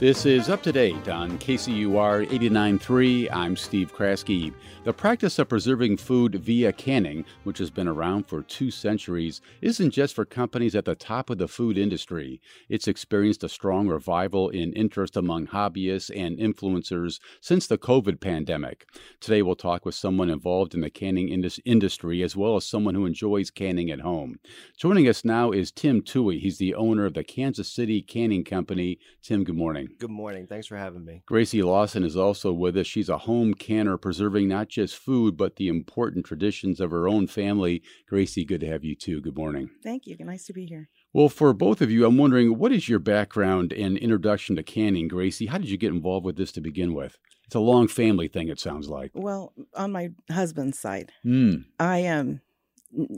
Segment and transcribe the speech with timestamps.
[0.00, 3.28] This is up to date on KCUR 89.3.
[3.30, 4.50] I'm Steve Kraske.
[4.84, 9.90] The practice of preserving food via canning, which has been around for two centuries, isn't
[9.90, 12.40] just for companies at the top of the food industry.
[12.70, 18.86] It's experienced a strong revival in interest among hobbyists and influencers since the COVID pandemic.
[19.20, 22.94] Today, we'll talk with someone involved in the canning indus- industry as well as someone
[22.94, 24.38] who enjoys canning at home.
[24.78, 26.40] Joining us now is Tim Toohey.
[26.40, 28.98] He's the owner of the Kansas City Canning Company.
[29.20, 29.89] Tim, good morning.
[29.98, 30.46] Good morning.
[30.46, 31.22] Thanks for having me.
[31.26, 32.86] Gracie Lawson is also with us.
[32.86, 37.26] She's a home canner, preserving not just food, but the important traditions of her own
[37.26, 37.82] family.
[38.08, 39.20] Gracie, good to have you too.
[39.20, 39.70] Good morning.
[39.82, 40.16] Thank you.
[40.20, 40.88] Nice to be here.
[41.12, 45.08] Well, for both of you, I'm wondering what is your background and introduction to canning,
[45.08, 45.46] Gracie?
[45.46, 47.18] How did you get involved with this to begin with?
[47.46, 49.10] It's a long family thing, it sounds like.
[49.14, 51.64] Well, on my husband's side, Mm.
[51.78, 52.40] I um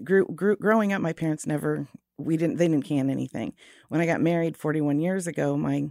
[0.04, 1.02] grew, grew growing up.
[1.02, 3.52] My parents never we didn't they didn't can anything.
[3.88, 5.90] When I got married 41 years ago, my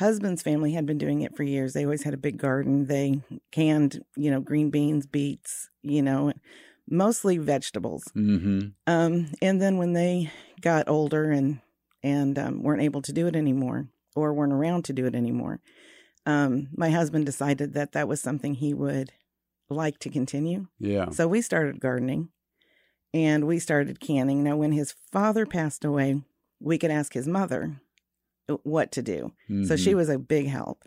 [0.00, 1.72] husband's family had been doing it for years.
[1.72, 2.86] They always had a big garden.
[2.86, 6.32] They canned, you know, green beans, beets, you know,
[6.88, 8.04] mostly vegetables.
[8.14, 11.60] hmm Um, and then when they got older and
[12.02, 15.60] and um, weren't able to do it anymore, or weren't around to do it anymore,
[16.24, 19.12] um, my husband decided that that was something he would
[19.68, 20.66] like to continue.
[20.78, 21.10] Yeah.
[21.10, 22.30] So we started gardening,
[23.12, 24.42] and we started canning.
[24.42, 26.22] Now, when his father passed away,
[26.58, 27.82] we could ask his mother
[28.62, 29.32] what to do.
[29.64, 29.96] So she Mhm.
[29.96, 30.84] was a big help.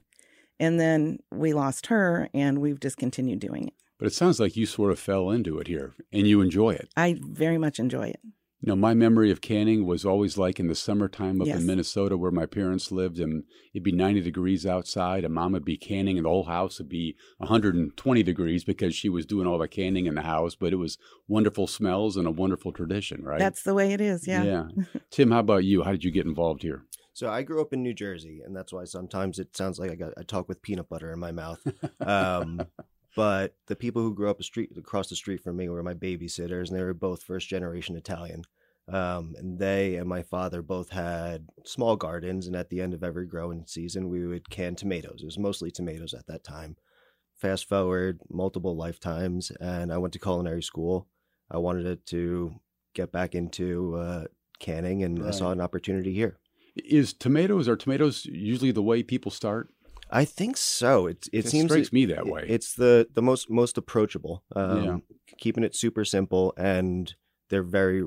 [0.60, 3.74] And then we lost her, and we've just continued doing it.
[3.98, 6.90] But it sounds like you sort of fell into it here and you enjoy it.
[6.98, 8.20] I very much enjoy it.
[8.62, 11.60] You know, my memory of canning was always like in the summertime up Yes.
[11.60, 13.44] in Minnesota where my parents lived, and
[13.74, 16.88] it'd be 90 degrees outside, and mom would be canning, and the whole house would
[16.88, 20.56] be 120 degrees because she was doing all the canning in the house.
[20.56, 20.98] But it was
[21.28, 23.40] wonderful smells and a wonderful tradition, right?
[23.40, 24.28] That's the way it is.
[24.28, 24.44] Yeah.
[24.44, 24.68] Yeah.
[25.12, 25.84] Tim, how about you?
[25.84, 26.86] How did you get involved here?
[27.14, 29.96] So I grew up in New Jersey, and that's why sometimes it sounds like I
[29.96, 31.66] got I talk with peanut butter in my mouth.
[32.00, 32.62] Um,
[33.16, 35.94] but the people who grew up a street across the street from me were my
[35.94, 38.44] babysitters, and they were both first generation Italian.
[38.92, 43.04] Um, and they and my father both had small gardens, and at the end of
[43.04, 45.20] every growing season, we would can tomatoes.
[45.22, 46.78] It was mostly tomatoes at that time.
[47.36, 51.08] Fast forward multiple lifetimes, and I went to culinary school.
[51.52, 52.56] I wanted it to
[52.94, 54.26] get back into uh,
[54.60, 56.38] canning, and I saw an opportunity here.
[56.76, 59.70] Is tomatoes are tomatoes usually the way people start?
[60.10, 61.08] I think so.
[61.08, 62.46] It it, It seems strikes me that way.
[62.48, 64.44] It's the the most most approachable.
[64.56, 64.98] Um, Yeah.
[65.38, 67.14] keeping it super simple, and
[67.50, 68.04] they're very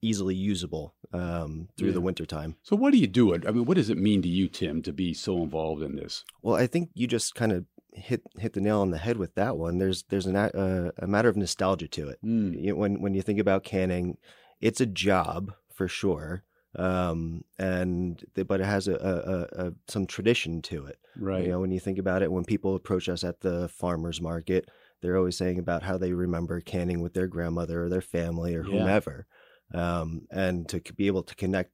[0.00, 1.94] easily usable um, through Yeah.
[1.94, 2.56] the winter time.
[2.62, 3.32] So what do you do?
[3.34, 5.96] It I mean, what does it mean to you, Tim, to be so involved in
[5.96, 6.24] this?
[6.42, 9.34] Well, I think you just kind of hit hit the nail on the head with
[9.34, 9.78] that one.
[9.78, 12.18] There's there's an, a- uh, a matter of nostalgia to it.
[12.24, 12.60] Mm.
[12.60, 14.16] You know, when when you think about canning,
[14.60, 16.44] it's a job for sure,
[16.78, 20.98] um, and th- but it has a, a, a, a some tradition to it.
[21.16, 21.44] Right.
[21.44, 24.70] You know, when you think about it, when people approach us at the farmers market,
[25.00, 28.64] they're always saying about how they remember canning with their grandmother or their family or
[28.64, 28.78] Yeah.
[28.80, 29.26] whomever.
[29.74, 31.70] Um, and to be able to connect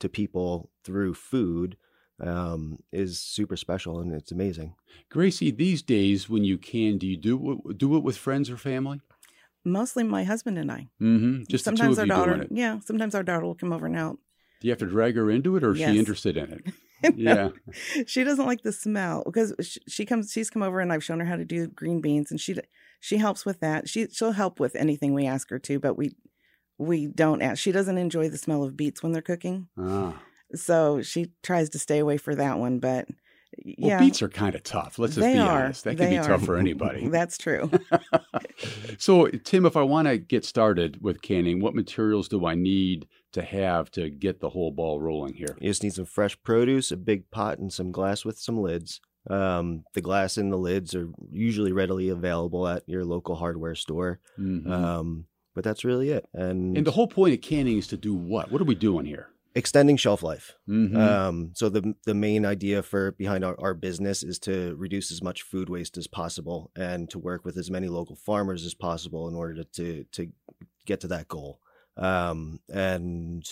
[0.00, 1.76] to people through food
[2.20, 4.74] um, is super special and it's amazing.
[5.10, 8.56] Gracie, these days when you can, do you do it, do it with friends or
[8.56, 9.00] family?
[9.64, 10.88] Mostly my husband and I.
[11.00, 11.42] Mm-hmm.
[11.48, 12.58] Just sometimes the two of our you daughter, doing it.
[12.58, 14.20] yeah, sometimes our daughter will come over and help.
[14.60, 15.92] Do you have to drag her into it, or is Yes.
[15.92, 16.64] she interested in it?
[17.16, 18.04] No, Yeah.
[18.06, 20.30] she doesn't like the smell because she, she comes.
[20.32, 22.54] She's come over and I've shown her how to do green beans, and she
[23.00, 23.88] she helps with that.
[23.88, 26.10] She she'll help with anything we ask her to, but we
[26.76, 27.58] we don't ask.
[27.58, 30.22] She doesn't enjoy the smell of beets when they're cooking, Ah.
[30.54, 32.80] so she tries to stay away for that one.
[32.80, 33.08] But
[33.64, 34.98] Well, yeah, beets are kind of tough.
[34.98, 35.64] Let's just They be are.
[35.64, 35.84] honest.
[35.84, 37.08] That can They be tough for anybody.
[37.08, 37.70] that's true.
[38.98, 43.06] so, Tim, if I want to get started with canning, what materials do I need
[43.32, 45.56] to have to get the whole ball rolling here?
[45.60, 49.00] You just need some fresh produce, a big pot, and some glass with some lids.
[49.28, 54.18] Um, the glass and the lids are usually readily available at your local hardware store.
[54.38, 54.70] Mhm.
[54.70, 55.24] Um,
[55.54, 56.26] but that's really it.
[56.32, 58.50] And, and the whole point of canning is to do what?
[58.50, 59.28] What are we doing here?
[59.54, 60.56] Extending shelf life.
[60.68, 60.96] Mhm.
[60.96, 65.22] Um, so the the main idea for behind our, our business is to reduce as
[65.22, 69.28] much food waste as possible and to work with as many local farmers as possible
[69.28, 70.32] in order to to, to
[70.86, 71.60] get to that goal.
[71.96, 73.44] Um, and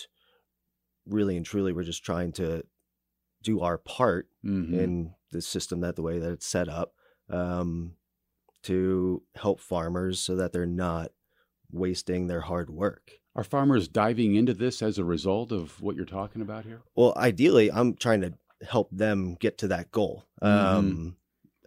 [1.06, 2.64] really and truly, we're just trying to
[3.42, 4.74] do our part Mhm.
[4.74, 6.94] in the system that the way that it's set up
[7.30, 7.96] um,
[8.64, 11.12] to help farmers so that they're not
[11.70, 13.12] wasting their hard work.
[13.38, 16.81] Are farmers diving into this as a result of what you're talking about here?
[16.96, 18.32] Well, ideally, I'm trying to
[18.69, 20.25] help them get to that goal.
[20.43, 21.14] Um,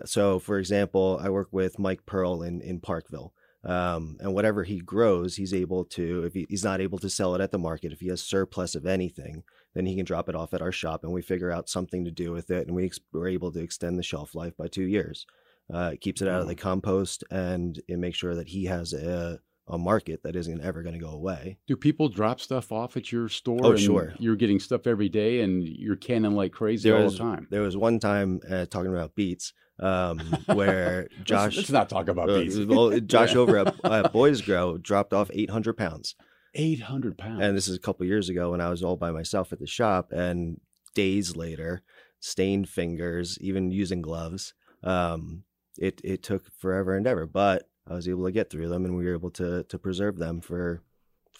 [0.03, 3.33] so, for example, I work with Mike Pearl in in Parkville,
[3.63, 6.25] um, and whatever he grows, he's able to.
[6.25, 8.75] If he, he's not able to sell it at the market, if he has surplus
[8.75, 11.69] of anything, then he can drop it off at our shop, and we figure out
[11.69, 14.57] something to do with it, and we ex- we're able to extend the shelf life
[14.57, 15.25] by two years.
[15.73, 18.91] Uh, it keeps it out of the compost, and it makes sure that he has
[18.91, 19.39] a
[19.71, 21.57] a market that isn't ever going to go away.
[21.65, 23.59] Do people drop stuff off at your store?
[23.63, 24.13] Oh, sure.
[24.19, 27.47] You're getting stuff every day and you're canning like crazy There all was the time.
[27.49, 30.19] there was one time uh, talking about beets um,
[30.53, 32.57] where Josh Let's, not talk about uh, beets.
[32.59, 36.15] well, Josh over at, at Boys Grow dropped off 800 pounds,
[36.53, 37.41] 800 pounds.
[37.41, 39.67] and this is a couple years ago when I was all by myself at the
[39.67, 40.11] shop.
[40.11, 40.59] And
[40.93, 41.81] days later,
[42.19, 44.53] stained fingers, even using gloves.
[44.83, 45.43] Um,
[45.77, 48.95] it it took forever and ever, but I was able to get through them, and
[48.95, 50.81] we were able to to preserve them for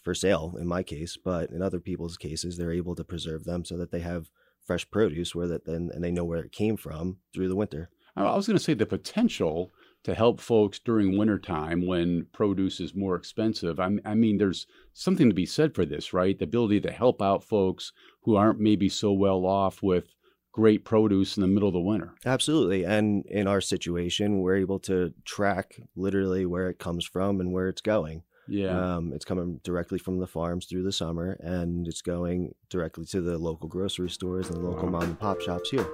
[0.04, 1.18] for sale in my case.
[1.18, 4.32] But in other people's cases, they're able to preserve them so that they have
[4.66, 7.90] fresh produce where that then and they know where it came from through the winter.
[8.16, 9.72] I was going to say the potential
[10.04, 13.80] to help folks during wintertime when produce is more expensive.
[13.80, 16.38] I, I mean, there's something to be said for this, right?
[16.38, 20.16] The ability to help out folks who aren't maybe so well off with
[20.52, 22.14] great produce in the middle of the winter.
[22.26, 22.84] Absolutely.
[22.84, 27.70] And in our situation, we're able to track literally where it comes from and where
[27.70, 28.24] it's going.
[28.48, 28.96] Yeah.
[28.96, 33.22] Um, it's coming directly from the farms through the summer and it's going directly to
[33.22, 34.92] the local grocery stores and local Wow.
[35.00, 35.88] mom and pop shops here.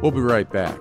[0.00, 0.78] We'll be right back.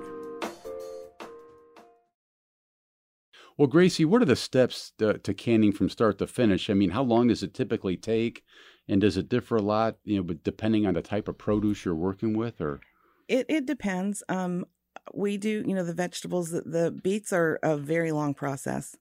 [3.58, 6.70] Well, Gracie, what are the steps to, to canning from start to finish?
[6.70, 8.44] I mean, how long does it typically take,
[8.88, 9.96] and does it differ a lot?
[10.04, 12.82] You know, but depending on the type of produce you're working with, or
[13.28, 14.24] It it depends.
[14.30, 14.66] Um,
[15.14, 16.52] we do, you know, the vegetables.
[16.52, 18.96] The, the beets are a very long process.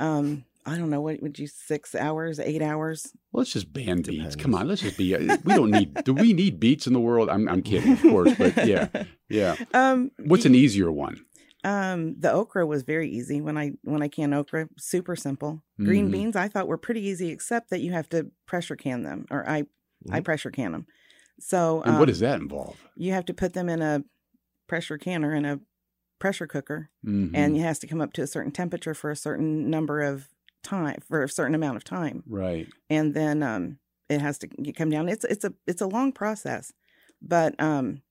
[0.00, 3.12] Um, I don't know what would you six hours, eight hours.
[3.32, 4.36] well, let's just ban beets.
[4.36, 5.14] Come on, let's just be.
[5.14, 6.04] uh, We don't need.
[6.04, 7.28] do we need beets in the world?
[7.30, 8.88] I'm, I'm kidding, of course, but yeah,
[9.28, 9.56] yeah.
[9.74, 11.24] Um, What's an easier one?
[11.64, 15.62] Um, the okra was very easy when I when I can okra, super simple.
[15.84, 16.10] Green Mhm.
[16.10, 19.48] beans I thought were pretty easy, except that you have to pressure can them, or
[19.48, 19.64] I
[20.10, 20.22] I Mhm.
[20.22, 20.86] pressure can them.
[21.40, 22.86] So And what um, does that involve?
[22.96, 24.04] you have to put them in a
[24.68, 25.60] pressure canner in a
[26.20, 27.34] pressure cooker, Mhm.
[27.34, 30.28] and it has to come up to a certain temperature for a certain number of
[30.64, 33.78] time for a certain amount of time, right, and then um
[34.10, 35.08] it has to come down.
[35.08, 36.72] It's it's a it's a long process,
[37.22, 38.02] but um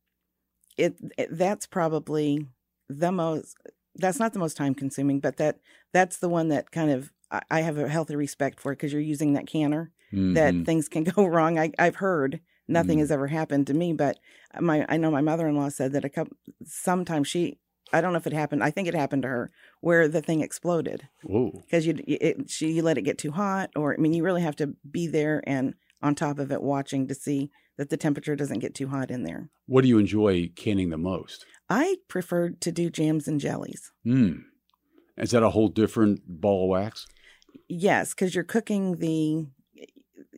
[0.78, 2.48] it, it that's probably
[2.90, 3.58] the most
[3.96, 5.60] that's not the most time consuming, but that
[5.94, 9.02] that's the one that kind of I, I have a healthy respect for because you're
[9.02, 9.92] using that canner
[10.34, 10.66] that Mhm.
[10.66, 11.58] things can go wrong.
[11.60, 13.02] I, I've heard nothing Mm.
[13.02, 14.18] has ever happened to me, but
[14.60, 17.60] my I know my mother in law said that a couple sometimes she
[17.94, 18.64] I don't know if it happened.
[18.64, 19.52] I think it happened to her
[19.82, 23.94] where the thing exploded because you it, she you let it get too hot, or
[23.94, 27.16] I mean you really have to be there and on top of it watching to
[27.16, 29.50] see that the temperature doesn't get too hot in there.
[29.66, 31.46] What do you enjoy canning the most?
[31.70, 33.92] I prefer to do jams and jellies.
[34.04, 34.34] Hmm.
[35.18, 37.08] Is that a whole different ball of wax?
[37.68, 39.48] Yes, because you're cooking the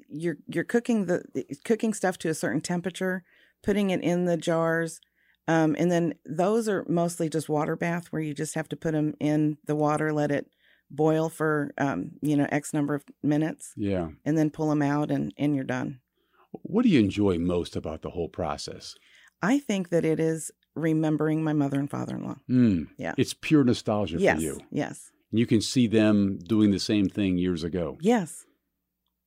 [0.09, 1.23] you're you're cooking the
[1.65, 3.23] cooking stuff to a certain temperature,
[3.61, 4.99] putting it in the jars,
[5.47, 8.93] um, and then those are mostly just water bath where you just have to put
[8.93, 10.47] them in the water, let it
[10.89, 14.09] boil for um, you know x number of minutes, Yeah.
[14.25, 15.99] and then pull them out, and and you're done.
[16.51, 18.95] What do you enjoy most about the whole process?
[19.41, 22.35] I think that it is remembering my mother and father-in-law.
[22.47, 22.83] Hmm.
[22.97, 23.13] Yeah.
[23.17, 24.59] It's pure nostalgia yes, for you.
[24.71, 27.97] yes, You can see them doing the same thing years ago.
[28.01, 28.45] yes,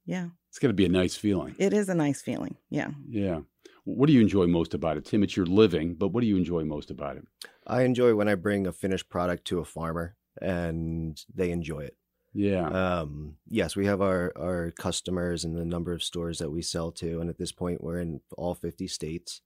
[0.05, 0.29] yeah.
[0.49, 1.55] It's got to be a nice feeling.
[1.59, 2.57] It is a nice feeling.
[2.69, 2.91] Yeah.
[3.09, 3.41] Yeah.
[3.85, 5.23] What do you enjoy most about it, Tim?
[5.23, 7.25] It's your living, but what do you enjoy most about it?
[7.67, 11.97] I enjoy when I bring a finished product to a farmer and they enjoy it.
[12.35, 12.67] Yeah.
[12.69, 16.93] Um, yes, we have our, our customers and the number of stores that we sell
[16.93, 17.21] to.
[17.21, 19.41] And at this point, we're in all 50 states.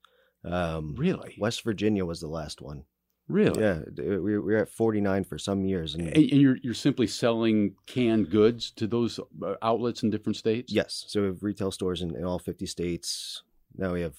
[0.46, 1.34] Um, really?
[1.38, 2.84] West Virginia was the last one.
[3.28, 3.60] Really?
[3.60, 5.94] Yeah, we we were at 49 for some years.
[5.96, 10.36] And, And and you're you're simply selling canned goods to those uh, outlets in different
[10.36, 10.72] states?
[10.72, 13.42] yes, so we have retail stores in, in all 50 states.
[13.76, 14.14] Now we have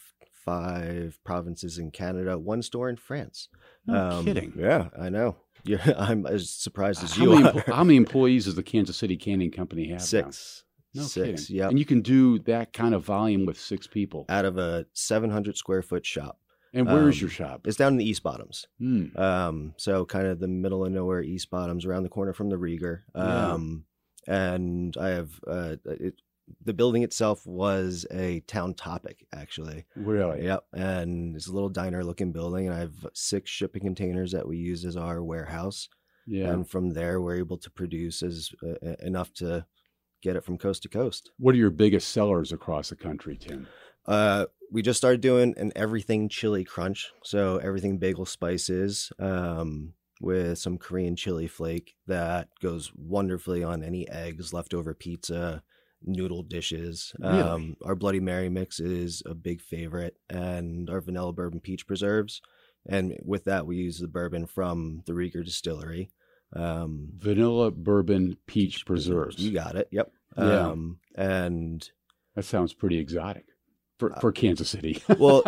[0.45, 3.49] five provinces in Canada, one store in France.
[3.85, 4.53] No kidding.
[4.57, 5.37] Yeah, I know.
[5.63, 7.63] Yeah, I'm as surprised as How you many, are.
[7.75, 9.99] how many employees does the Kansas City Canning Company have?
[10.13, 10.29] now?
[11.03, 11.15] Six.
[11.17, 11.69] No Six, yep.
[11.69, 14.25] And you can do that kind of volume with six people.
[14.29, 16.39] Out of a 700 square foot shop.
[16.73, 17.65] And where is um, your shop?
[17.65, 18.67] It's down in the East Bottoms.
[18.77, 19.05] Hmm.
[19.15, 22.57] Um, so kind of the middle of nowhere, East Bottoms, around the corner from the
[22.57, 23.01] Rieger.
[23.15, 23.51] Yeah.
[23.53, 23.85] Um,
[24.27, 26.15] and I have uh, it,
[26.63, 29.85] the building itself was a Town Topic actually.
[29.95, 30.43] Really?
[30.43, 34.47] Yep, and it's a little diner looking building, and I have six shipping containers that
[34.47, 35.89] we use as our warehouse.
[36.25, 36.49] Yeah.
[36.49, 39.65] And from there, we're able to produce as uh, enough to
[40.21, 41.31] get it from coast to coast.
[41.37, 43.67] what are your biggest sellers across the country, Tim?
[44.05, 47.11] Uh, we just started doing an everything chili crunch.
[47.23, 54.07] So everything bagel spices um, with some Korean chili flake that goes wonderfully on any
[54.09, 55.61] eggs, leftover pizza,
[56.03, 57.13] noodle dishes.
[57.19, 57.41] Really?
[57.41, 62.41] Um, our Bloody Mary mix is a big favorite, and our vanilla bourbon peach preserves.
[62.85, 66.09] And with that, we use the bourbon from the Rieger Distillery.
[66.53, 69.37] Um, Vanilla bourbon peach preserves.
[69.39, 69.87] You got it.
[69.91, 70.11] Yep.
[70.37, 70.67] Yeah.
[70.67, 71.87] Um, and
[72.35, 73.45] That sounds pretty exotic
[73.99, 75.01] for, Uh, for Kansas City.
[75.19, 75.41] well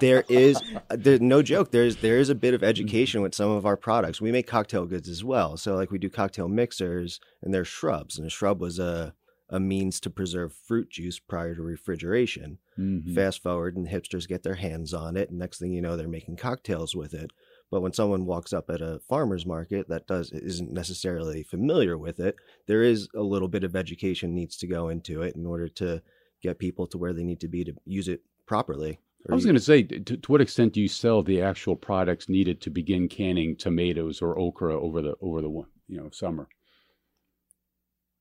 [0.00, 0.58] there is
[0.90, 4.20] there no joke there's there is a bit of education with some of our products
[4.20, 8.16] we make cocktail goods as well so like we do cocktail mixers and they're shrubs
[8.16, 9.12] and a shrub was a
[9.50, 13.14] a means to preserve fruit juice prior to refrigeration Mhm.
[13.14, 16.06] fast forward and hipsters get their hands on it and next thing you know they're
[16.08, 17.32] making cocktails with it
[17.70, 22.20] but when someone walks up at a farmer's market that does isn't necessarily familiar with
[22.20, 25.68] it there is a little bit of education needs to go into it in order
[25.68, 26.02] to
[26.42, 29.56] get people to where they need to be to use it properly I was going
[29.56, 33.08] to say, to, to what extent do you sell the actual products needed to begin
[33.08, 36.46] canning tomatoes or okra over the over the you know summer?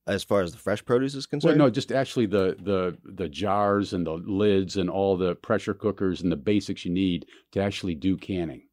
[0.07, 3.27] as far as the fresh produce is Well, concerned no, just actually the the the
[3.29, 7.61] jars and the lids and all the pressure cookers and the basics you need to
[7.61, 8.63] actually do canning.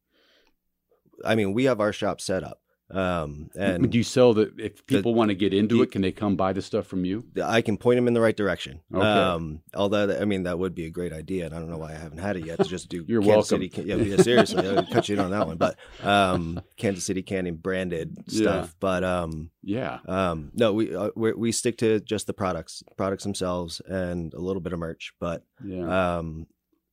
[1.25, 2.59] I mean we have our shop set up
[2.91, 6.01] um and do you sell the if people want to get into the- it, can
[6.03, 7.23] they come buy the stuff from you?
[7.43, 8.81] I can point them in the right direction.
[8.93, 9.01] Okay.
[9.03, 11.91] Um, although I mean that would be a great idea, and I don't know why
[11.91, 13.03] I haven't had it yet to just do.
[13.07, 13.69] You're Kansas welcome.
[13.71, 15.57] City, yeah, yeah, seriously, I would cut you in on that one.
[15.57, 18.65] But um, Kansas City Canning branded stuff.
[18.67, 18.71] Yeah.
[18.79, 19.99] But um, Yeah.
[20.05, 24.39] um, no, we uh, we we stick to just the products, products themselves, and a
[24.41, 25.13] little bit of merch.
[25.19, 26.17] But Yeah.
[26.17, 26.45] um,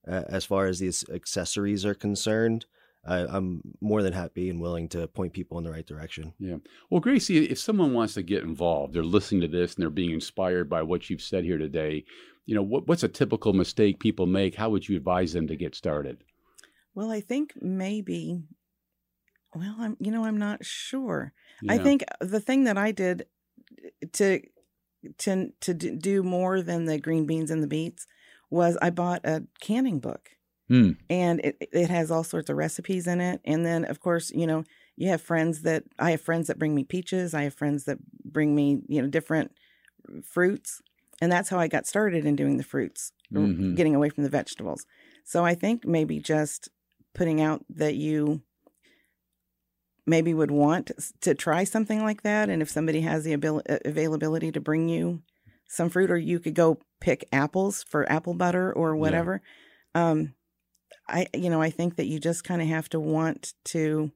[0.06, 2.64] as far as these accessories are concerned,
[3.04, 6.35] I, I'm more than happy and willing to point people in the right direction.
[6.38, 6.57] Yeah.
[6.90, 10.11] Well, Gracie, if someone wants to get involved, they're listening to this and they're being
[10.11, 12.04] inspired by what you've said here today.
[12.45, 14.54] You know, what, what's a typical mistake people make?
[14.54, 16.25] How would you advise them to get started?
[16.95, 18.42] Well, I think maybe.
[19.54, 19.97] Well, I'm.
[20.00, 21.33] You know, I'm not sure.
[21.69, 23.26] I think the thing that I did
[23.85, 24.40] eh, to
[25.19, 28.07] to to do more than the green beans and the beets
[28.50, 30.30] was I bought a canning book.
[30.70, 30.92] Hmm.
[31.10, 33.40] And it it has all sorts of recipes in it.
[33.44, 34.62] And then of course, you know,
[34.96, 37.98] you have friends that I have friends that bring me peaches, I have friends that
[38.24, 39.50] bring me, you know, different
[40.24, 40.80] fruits.
[41.20, 43.74] And that's how I got started in doing the fruits, Mhm.
[43.76, 44.86] getting away from the vegetables.
[45.24, 46.68] So I think maybe just
[47.14, 48.42] putting out that you
[50.06, 54.50] maybe would want to try something like that and if somebody has the abil- availability
[54.50, 55.22] to bring you
[55.68, 59.40] some fruit or you could go pick apples for apple butter or whatever
[59.94, 60.32] um
[61.11, 64.11] i you know i think that you just kind of have to want to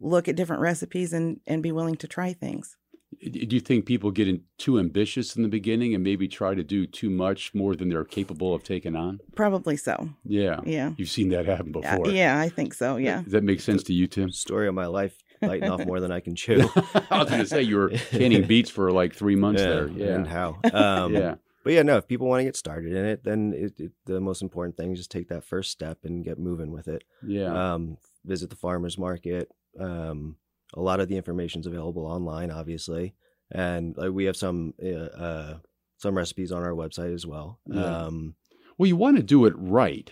[0.00, 2.76] look at different recipes and and be willing to try things
[3.22, 6.62] Do you think people get in too ambitious in the beginning and maybe try to
[6.62, 9.20] do too much more than they're capable of taking on?
[9.34, 10.60] probably so Yeah.
[10.66, 12.08] yeah You've seen that happen Uh, before.
[12.10, 14.30] yeah i think so yeah Does that make sense to you, Tim?
[14.30, 16.60] Story of my life, biting off more than I can chew.
[17.10, 19.88] I was going to say you were canning beets for like three months there.
[19.88, 20.14] Yeah.
[20.16, 20.32] and Yeah.
[20.38, 20.48] how.
[20.82, 21.34] Um, yeah.
[21.66, 21.96] But yeah, no.
[21.96, 24.92] If people want to get started in it, then it, it, the most important thing
[24.92, 27.02] is just take that first step and get moving with it.
[27.26, 27.72] Yeah.
[27.74, 29.50] Um, visit the farmers market.
[29.76, 30.36] Um,
[30.74, 33.16] a lot of the information is available online, obviously,
[33.50, 35.58] and like we have some uh, uh,
[35.96, 37.58] some recipes on our website as well.
[37.66, 37.82] Yeah.
[37.82, 38.36] Um,
[38.78, 40.08] Well, you want to do it right,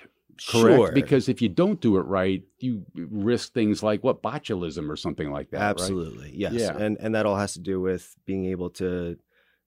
[0.50, 0.76] correct?
[0.76, 0.90] Sure.
[0.90, 5.30] Because if you don't do it right, you risk things like what botulism or something
[5.30, 5.58] like that.
[5.60, 5.70] right?
[5.70, 6.54] Absolutely, yes.
[6.54, 6.76] Yeah.
[6.76, 9.18] And and that all has to do with being able to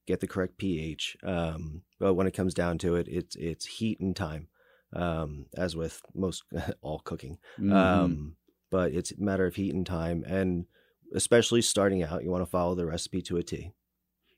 [0.07, 1.17] get the correct pH.
[1.23, 4.47] Um, but when it comes down to it, it's it's heat and time,
[4.93, 6.43] um, as with most
[6.81, 7.37] all cooking.
[7.59, 7.73] Mhm.
[7.73, 8.35] Um,
[8.71, 10.65] but it's a matter of heat and time, and
[11.13, 13.71] especially starting out, you want to follow the recipe to a T.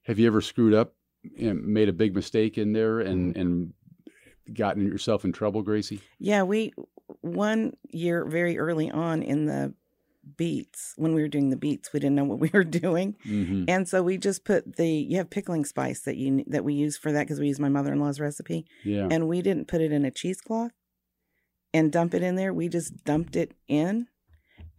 [0.03, 0.95] Have you ever screwed up
[1.39, 3.39] and made a big mistake in there and Mm-hmm.
[3.41, 3.73] and
[4.53, 6.01] gotten yourself in trouble, Gracie?
[6.19, 6.73] Yeah, we
[7.21, 9.73] one year very early on in the
[10.37, 13.65] beets when we were doing the beets, we didn't know what we were doing, Mm-hmm.
[13.67, 16.97] and so we just put the you have pickling spice that you that we use
[16.97, 19.07] for that because we use my mother in law's recipe, Yeah.
[19.11, 20.71] and we didn't put it in a cheesecloth
[21.73, 22.53] and dump it in there.
[22.53, 24.07] We just dumped it in,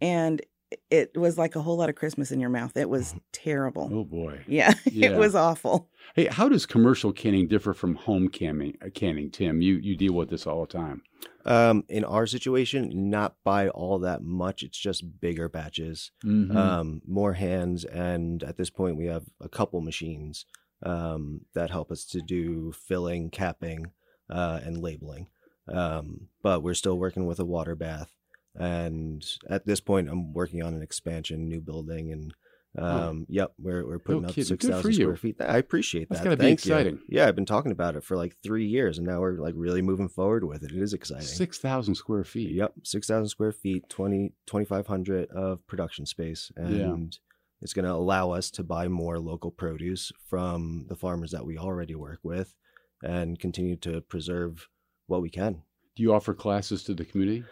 [0.01, 0.41] and
[0.89, 2.75] it was like a whole lot of Christmas in your mouth.
[2.77, 3.89] It was terrible.
[3.91, 4.41] Oh boy.
[4.47, 5.09] Yeah, Yeah.
[5.11, 5.89] it was awful.
[6.15, 8.77] Hey, how does commercial canning differ from home canning?
[8.85, 11.01] uh, Canning, Tim, you you deal with this all the time.
[11.45, 14.61] Um, in our situation, not by all that much.
[14.63, 16.55] It's just bigger batches, Mhm.
[16.55, 20.45] um, more hands, and at this point, we have a couple machines
[20.83, 23.91] um, that help us to do filling, capping,
[24.29, 25.27] uh, and labeling.
[25.67, 28.09] Um, but we're still working with a water bath,
[28.55, 32.33] and at this point, I'm working on an expansion, new building, and
[32.77, 34.45] um, yep, we're we're putting up kidding.
[34.45, 35.01] six thousand you.
[35.03, 35.35] square feet.
[35.41, 36.25] I appreciate That's that.
[36.25, 36.73] gotta be Thank you.
[36.73, 36.99] exciting.
[37.09, 39.81] Yeah, I've been talking about it for like three years, and now we're like really
[39.81, 40.71] moving forward with it.
[40.71, 41.25] It is exciting.
[41.27, 42.51] Six thousand square feet.
[42.51, 47.17] Yep, six thousand square feet, 20, 2,500 of production space, and Yeah.
[47.61, 51.57] it's going to allow us to buy more local produce from the farmers that we
[51.57, 52.55] already work with,
[53.03, 54.69] and continue to preserve
[55.07, 55.63] what we can
[55.97, 57.43] Do you offer classes to the community?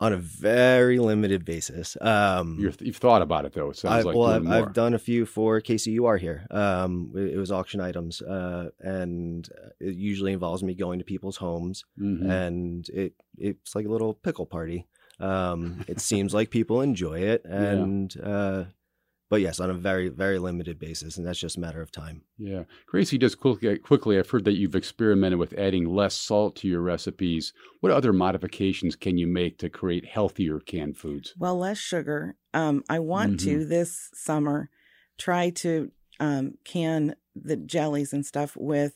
[0.00, 1.96] On a very limited basis.
[2.00, 3.70] Um, You're, you've thought about it though.
[3.70, 4.46] It sounds I've, like well, I've.
[4.46, 6.46] I've done a few for KCUR here.
[6.50, 9.48] Um, it, it was auction items, uh, and
[9.80, 12.28] it usually involves me going to people's homes Mhm.
[12.28, 14.86] and it it's like a little pickle party.
[15.20, 18.64] Um, it seems like people enjoy it, and uh,
[19.34, 22.22] but yes, on a very very limited basis, and that's just a matter of time.
[22.38, 23.18] Yeah, Gracie.
[23.18, 27.52] Just quickly, quickly, I've heard that you've experimented with adding less salt to your recipes.
[27.80, 31.34] What other modifications can you make to create healthier canned foods?
[31.36, 32.36] Well, less sugar.
[32.52, 33.50] Um, I want Mm-hmm.
[33.50, 34.70] to this summer
[35.18, 38.94] try to um, can the jellies and stuff with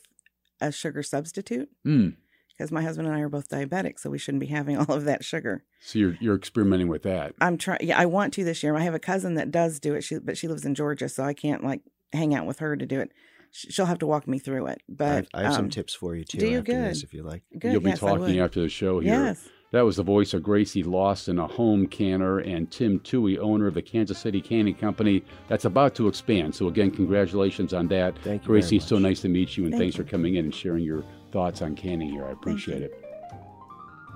[0.61, 2.14] a sugar substitute Mm.
[2.58, 5.04] Because my husband and I are both diabetic, so we shouldn't be having all of
[5.04, 5.62] that sugar.
[5.80, 7.34] So you're you're experimenting with that.
[7.40, 7.78] I'm trying.
[7.82, 8.76] Yeah, I want to this year.
[8.76, 10.02] I have a cousin that does do it.
[10.02, 12.86] She, but she lives in Georgia, so I can't like hang out with her to
[12.86, 13.12] do it.
[13.50, 14.82] She'll have to walk me through it.
[14.88, 16.38] I But have, I have some um, tips for you too.
[16.38, 16.58] do you?
[16.58, 17.04] after this, Good.
[17.06, 17.42] if you like.
[17.58, 17.72] Good.
[17.72, 18.38] You'll be yes, talking would.
[18.38, 19.12] after the show here.
[19.12, 19.48] Yes.
[19.70, 23.74] That was the voice of Gracie Lawson, a home canner, and Tim Toohey, owner of
[23.74, 26.54] the Kansas City Canning Company that's about to expand.
[26.54, 28.18] So again, congratulations on that.
[28.20, 30.04] Thank you very Gracie, so nice to meet you, and Thank thanks you.
[30.04, 32.26] for coming in and sharing your thoughts on canning here.
[32.26, 33.04] I appreciate it.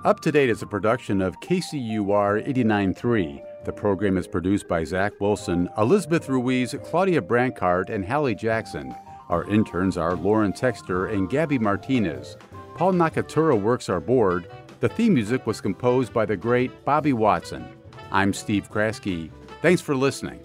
[0.04, 3.64] Up to Date is a production of KCUR 89.3.
[3.64, 8.92] The program is produced by Zach Wilson, Elizabeth Ruiz, Claudia Brancart, and Hallie Jackson.
[9.28, 12.36] Our interns are Lauren Texter and Gabby Martinez.
[12.74, 14.48] Paul Nakatura works our board.
[14.80, 17.68] The theme music was composed by the great Bobby Watson.
[18.10, 19.30] I'm Steve Kraske.
[19.62, 20.40] Thanks for listening.